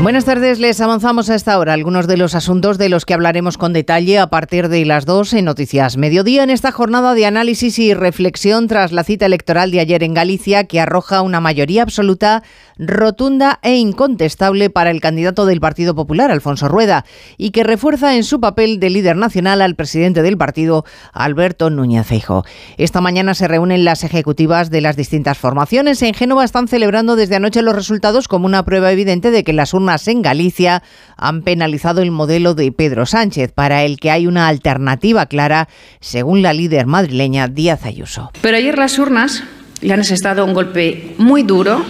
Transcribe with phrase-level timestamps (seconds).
[0.00, 3.58] Buenas tardes, les avanzamos a esta hora algunos de los asuntos de los que hablaremos
[3.58, 7.80] con detalle a partir de las 2 en Noticias Mediodía en esta jornada de análisis
[7.80, 12.44] y reflexión tras la cita electoral de ayer en Galicia que arroja una mayoría absoluta,
[12.78, 17.04] rotunda e incontestable para el candidato del Partido Popular, Alfonso Rueda,
[17.36, 22.06] y que refuerza en su papel de líder nacional al presidente del partido, Alberto Núñez
[22.06, 22.44] Feijo.
[22.76, 26.00] Esta mañana se reúnen las ejecutivas de las distintas formaciones.
[26.02, 29.74] En Génova están celebrando desde anoche los resultados como una prueba evidente de que las
[29.74, 30.82] urnas en Galicia
[31.16, 35.68] han penalizado el modelo de Pedro Sánchez, para el que hay una alternativa clara,
[36.00, 38.30] según la líder madrileña Díaz Ayuso.
[38.42, 39.42] Pero ayer las urnas
[39.80, 41.84] le han asestado un golpe muy duro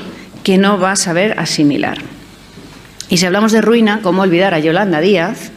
[0.45, 1.99] que no va a saber asimilar.
[3.09, 5.51] Y si hablamos de ruina, ¿cómo olvidar a Yolanda Díaz,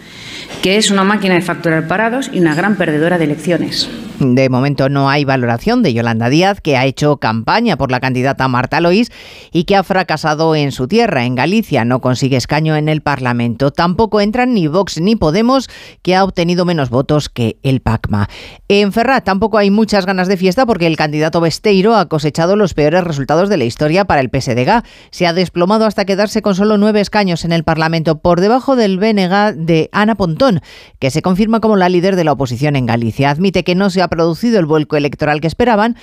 [0.64, 3.90] que es una máquina de facturar parados y una gran perdedora de elecciones?
[4.22, 8.48] De momento no hay valoración de Yolanda Díaz, que ha hecho campaña por la candidata
[8.48, 9.12] Marta Lois
[9.52, 11.86] y que ha fracasado en su tierra, en Galicia.
[11.86, 13.72] No consigue escaño en el Parlamento.
[13.72, 15.72] Tampoco entran ni Vox ni Podemos,
[16.04, 18.30] que ha obtenido menos votos que el PACMA.
[18.68, 22.76] En Ferrat tampoco hay muchas ganas de fiesta porque el candidato Besteiro ha cosechado los
[22.76, 24.84] peores resultados de la historia para el PSDG.
[25.10, 29.00] Se ha desplomado hasta quedarse con solo nueve escaños en el Parlamento, por debajo del
[29.00, 30.62] BNG de Ana Pontón,
[31.00, 33.32] que se confirma como la líder de la oposición en Galicia.
[33.32, 35.96] Admite que no se ha producido el vuelco electoral que esperaban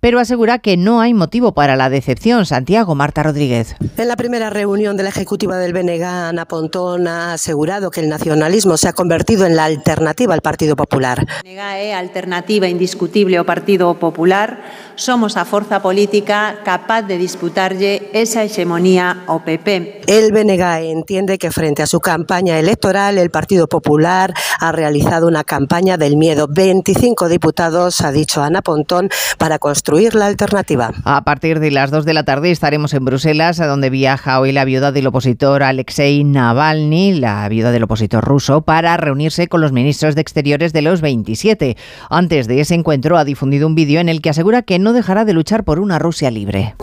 [0.00, 2.46] pero asegura que no hay motivo para la decepción.
[2.46, 3.74] Santiago Marta Rodríguez.
[3.96, 8.08] En la primera reunión de la ejecutiva del BNG, Ana Pontón ha asegurado que el
[8.08, 11.26] nacionalismo se ha convertido en la alternativa al Partido Popular.
[11.42, 14.62] BNG é alternativa indiscutible ao Partido Popular.
[14.96, 20.08] Somos a forza política capaz de disputarlle esa hegemonía ao PP.
[20.08, 25.44] El BNG entiende que frente a su campaña electoral, el Partido Popular ha realizado una
[25.44, 26.48] campaña del miedo.
[26.48, 30.92] 25 diputados, ha dicho Ana Pontón, para construir la alternativa.
[31.04, 34.52] A partir de las 2 de la tarde estaremos en Bruselas, a donde viaja hoy
[34.52, 39.72] la viuda del opositor Alexei Navalny, la viuda del opositor ruso, para reunirse con los
[39.72, 41.76] ministros de Exteriores de los 27.
[42.08, 45.24] Antes de ese encuentro ha difundido un vídeo en el que asegura que no dejará
[45.24, 46.74] de luchar por una Rusia libre.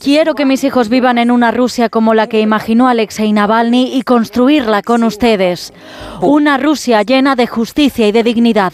[0.00, 4.02] Quiero que mis hijos vivan en una Rusia como la que imaginó Alexei Navalny y
[4.02, 5.72] construirla con ustedes.
[6.20, 8.72] Una Rusia llena de justicia y de dignidad.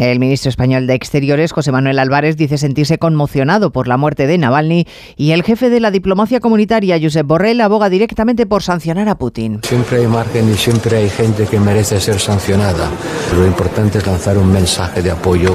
[0.00, 4.38] El ministro español de Exteriores, José Manuel Álvarez, dice sentirse conmocionado por la muerte de
[4.38, 4.86] Navalny
[5.16, 9.60] y el jefe de la diplomacia comunitaria, Josep Borrell, aboga directamente por sancionar a Putin.
[9.62, 12.88] Siempre hay margen y siempre hay gente que merece ser sancionada.
[13.36, 15.54] Lo importante es lanzar un mensaje de apoyo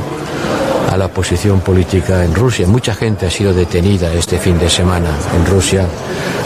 [0.97, 2.67] la posición política en Rusia.
[2.67, 5.87] Mucha gente ha sido detenida este fin de semana en Rusia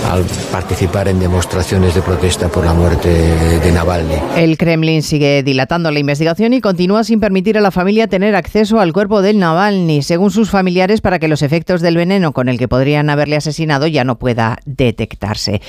[0.09, 4.15] al participar en demostraciones de protesta por la muerte de Navalny.
[4.37, 8.79] El Kremlin sigue dilatando la investigación y continúa sin permitir a la familia tener acceso
[8.79, 12.57] al cuerpo del Navalny, según sus familiares, para que los efectos del veneno con el
[12.57, 15.61] que podrían haberle asesinado ya no pueda detectarse.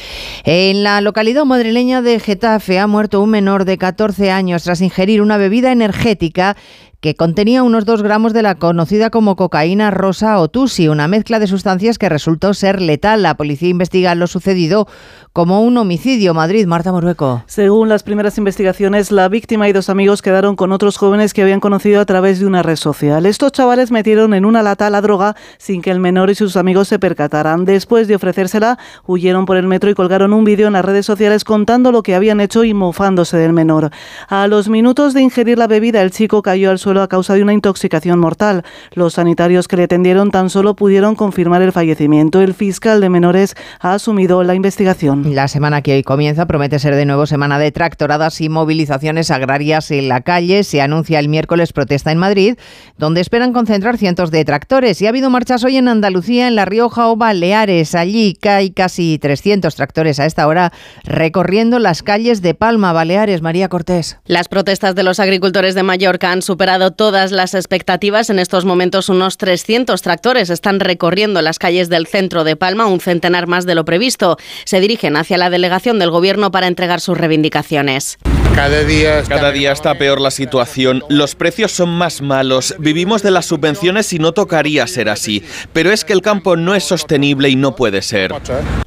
[0.44, 5.22] En la localidad madrileña de Getafe ha muerto un menor de 14 años tras ingerir
[5.22, 6.56] una bebida energética
[7.00, 11.38] que contenía unos 2 gramos de la conocida como cocaína rosa o tusi, una mezcla
[11.38, 13.22] de sustancias que resultó ser letal.
[13.22, 14.86] La policía investiga lo sucedido
[15.32, 16.34] como un homicidio.
[16.34, 17.42] Madrid, Marta Morueco.
[17.46, 21.60] Según las primeras investigaciones, la víctima y dos amigos quedaron con otros jóvenes que habían
[21.60, 23.24] conocido a través de una red social.
[23.24, 26.88] Estos chavales metieron en una lata la droga sin que el menor y sus amigos
[26.88, 27.64] se percataran.
[27.64, 31.44] Después de ofrecérsela, huyeron por el metro y colgaron un vídeo en las redes sociales
[31.44, 33.90] contando lo que habían hecho y mofándose del menor.
[34.28, 37.42] A los minutos de ingerir la bebida, el chico cayó al suelo a causa de
[37.42, 38.64] una intoxicación mortal.
[38.92, 42.40] Los sanitarios que le atendieron tan solo pudieron confirmar el fallecimiento.
[42.40, 45.34] El fiscal de menores ha asumido la investigación.
[45.34, 49.90] La semana que hoy comienza promete ser de nuevo semana de tractoradas y movilizaciones agrarias
[49.90, 50.64] en la calle.
[50.64, 52.56] Se anuncia el miércoles protesta en Madrid,
[52.98, 55.00] donde esperan concentrar cientos de tractores.
[55.00, 57.94] Y ha habido marchas hoy en Andalucía, en La Rioja o Baleares.
[57.94, 60.72] Allí hay casi 300 tractores a esta hora
[61.04, 63.42] recorriendo las calles de Palma, Baleares.
[63.42, 64.18] María Cortés.
[64.24, 68.30] Las protestas de los agricultores de Mallorca han superado todas las expectativas.
[68.30, 73.00] En estos momentos unos 300 tractores están recorriendo las calles del centro de Palma, un
[73.00, 74.38] centenar más de lo previsto.
[74.65, 78.18] Se dirigen hacia la delegación del Gobierno para entregar sus reivindicaciones.
[78.54, 83.30] Cada día, Cada día está peor la situación, los precios son más malos, vivimos de
[83.30, 85.42] las subvenciones y no tocaría ser así,
[85.72, 88.34] pero es que el campo no es sostenible y no puede ser.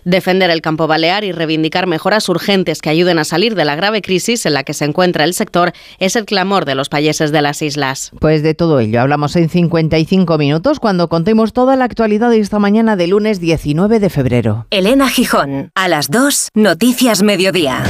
[0.04, 4.02] Defender el campo balear y reivindicar mejoras urgentes que ayuden a salir de la grave
[4.02, 7.42] crisis en la que se encuentra el sector es el clamor de los payeses de
[7.42, 7.83] las islas.
[8.20, 12.60] Pues de todo ello hablamos en 55 minutos cuando contemos toda la actualidad de esta
[12.60, 14.68] mañana de lunes 19 de febrero.
[14.70, 17.84] Elena Gijón, a las 2, Noticias Mediodía.